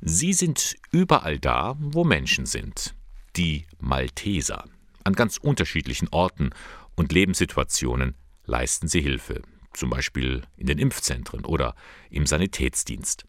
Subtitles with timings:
[0.00, 2.94] Sie sind überall da, wo Menschen sind.
[3.36, 4.64] Die Malteser.
[5.04, 6.50] An ganz unterschiedlichen Orten
[6.94, 8.14] und Lebenssituationen
[8.44, 9.42] leisten sie Hilfe,
[9.72, 11.74] zum Beispiel in den Impfzentren oder
[12.10, 13.26] im Sanitätsdienst.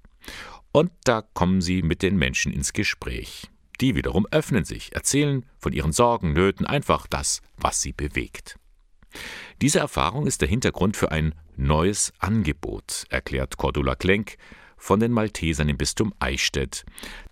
[0.71, 3.49] Und da kommen sie mit den Menschen ins Gespräch.
[3.81, 8.57] Die wiederum öffnen sich, erzählen von ihren Sorgen, Nöten, einfach das, was sie bewegt.
[9.61, 14.37] Diese Erfahrung ist der Hintergrund für ein neues Angebot, erklärt Cordula Klenk
[14.79, 16.85] von den Maltesern im Bistum Eichstätt.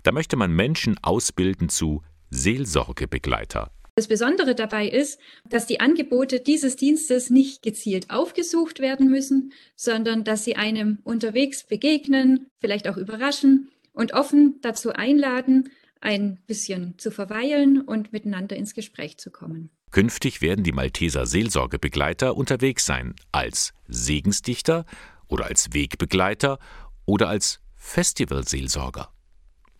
[0.03, 3.71] Da möchte man Menschen ausbilden zu Seelsorgebegleiter.
[3.95, 5.19] Das Besondere dabei ist,
[5.49, 11.63] dass die Angebote dieses Dienstes nicht gezielt aufgesucht werden müssen, sondern dass sie einem unterwegs
[11.63, 18.75] begegnen, vielleicht auch überraschen und offen dazu einladen, ein bisschen zu verweilen und miteinander ins
[18.75, 19.71] Gespräch zu kommen.
[19.89, 24.85] Künftig werden die Malteser Seelsorgebegleiter unterwegs sein, als Segensdichter
[25.27, 26.59] oder als Wegbegleiter
[27.07, 29.09] oder als Festivalseelsorger.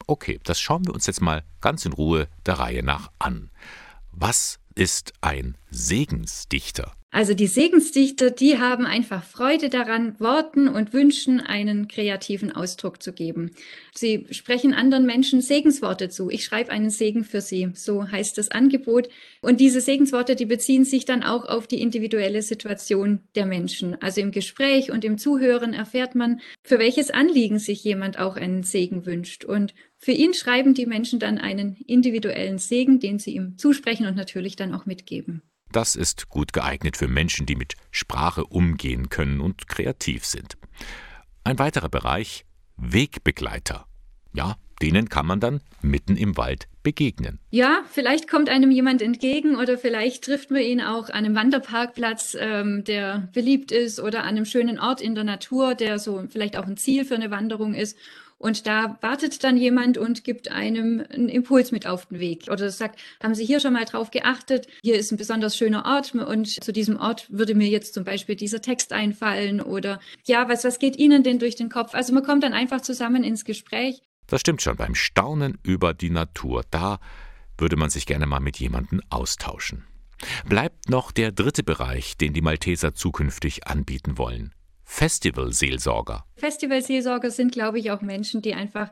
[0.08, 3.52] Okay, das schauen wir uns jetzt mal ganz in Ruhe der Reihe nach an.
[4.12, 6.97] Was ist ein Segensdichter?
[7.10, 13.14] Also die Segensdichter, die haben einfach Freude daran, Worten und Wünschen einen kreativen Ausdruck zu
[13.14, 13.52] geben.
[13.96, 16.30] Sie sprechen anderen Menschen Segensworte zu.
[16.30, 19.08] Ich schreibe einen Segen für sie, so heißt das Angebot.
[19.42, 24.00] Und diese Segensworte, die beziehen sich dann auch auf die individuelle Situation der Menschen.
[24.02, 28.64] Also im Gespräch und im Zuhören erfährt man, für welches Anliegen sich jemand auch einen
[28.64, 29.46] Segen wünscht.
[29.46, 34.18] Und für ihn schreiben die Menschen dann einen individuellen Segen, den sie ihm zusprechen und
[34.18, 35.42] natürlich dann auch mitgeben.
[35.72, 40.58] Das ist gut geeignet für Menschen, die mit Sprache umgehen können und kreativ sind.
[41.44, 42.46] Ein weiterer Bereich
[42.78, 43.86] Wegbegleiter.
[44.34, 47.40] Ja, denen kann man dann mitten im Wald begegnen.
[47.50, 52.38] Ja, vielleicht kommt einem jemand entgegen oder vielleicht trifft man ihn auch an einem Wanderparkplatz,
[52.40, 56.58] ähm, der beliebt ist oder an einem schönen Ort in der Natur, der so vielleicht
[56.58, 57.98] auch ein Ziel für eine Wanderung ist.
[58.38, 62.46] Und da wartet dann jemand und gibt einem einen Impuls mit auf den Weg.
[62.52, 64.68] Oder sagt, haben Sie hier schon mal drauf geachtet?
[64.84, 68.36] Hier ist ein besonders schöner Ort und zu diesem Ort würde mir jetzt zum Beispiel
[68.36, 71.96] dieser Text einfallen oder ja, was, was geht Ihnen denn durch den Kopf?
[71.96, 74.02] Also man kommt dann einfach zusammen ins Gespräch.
[74.28, 77.00] Das stimmt schon, beim Staunen über die Natur, da
[77.58, 79.86] würde man sich gerne mal mit jemandem austauschen.
[80.46, 84.54] Bleibt noch der dritte Bereich, den die Malteser zukünftig anbieten wollen.
[84.88, 86.26] Festivalseelsorger.
[86.38, 88.90] Festivalseelsorger sind, glaube ich, auch Menschen, die einfach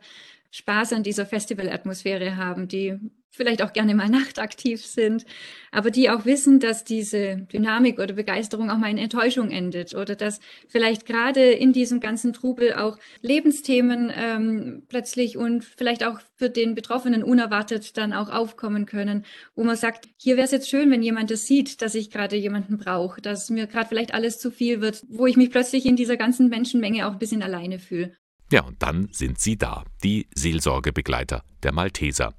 [0.51, 2.99] Spaß an dieser Festivalatmosphäre haben, die
[3.35, 5.25] vielleicht auch gerne mal nachtaktiv sind,
[5.71, 10.15] aber die auch wissen, dass diese Dynamik oder Begeisterung auch mal in Enttäuschung endet oder
[10.15, 16.49] dass vielleicht gerade in diesem ganzen Trubel auch Lebensthemen ähm, plötzlich und vielleicht auch für
[16.49, 19.25] den Betroffenen unerwartet dann auch aufkommen können,
[19.55, 22.35] wo man sagt, hier wäre es jetzt schön, wenn jemand das sieht, dass ich gerade
[22.35, 25.95] jemanden brauche, dass mir gerade vielleicht alles zu viel wird, wo ich mich plötzlich in
[25.95, 28.15] dieser ganzen Menschenmenge auch ein bisschen alleine fühle.
[28.51, 32.35] Ja, und dann sind sie da, die Seelsorgebegleiter der Malteser.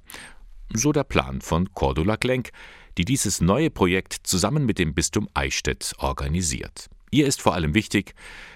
[0.73, 2.51] So der Plan von Cordula Klenk,
[2.97, 6.87] die dieses neue Projekt zusammen mit dem Bistum Eichstätt organisiert.
[7.11, 8.13] Ihr ist vor allem wichtig,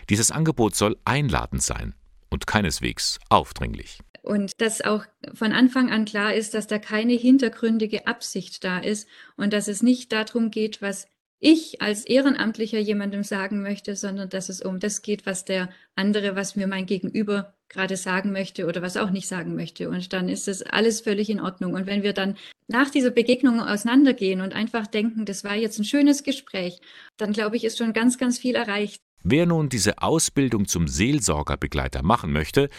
[0.09, 1.95] dieses Angebot soll einladend sein
[2.29, 3.99] und keineswegs aufdringlich.
[4.23, 9.07] Und dass auch von Anfang an klar ist, dass da keine hintergründige Absicht da ist
[9.35, 11.07] und dass es nicht darum geht, was
[11.39, 16.35] ich als Ehrenamtlicher jemandem sagen möchte, sondern dass es um das geht, was der andere,
[16.35, 19.89] was mir mein Gegenüber gerade sagen möchte oder was auch nicht sagen möchte.
[19.89, 21.73] Und dann ist es alles völlig in Ordnung.
[21.73, 22.35] Und wenn wir dann
[22.67, 26.79] nach dieser Begegnung auseinandergehen und einfach denken, das war jetzt ein schönes Gespräch,
[27.17, 29.01] dann glaube ich, ist schon ganz, ganz viel erreicht.
[29.23, 32.69] Wer nun diese Ausbildung zum Seelsorgerbegleiter machen möchte,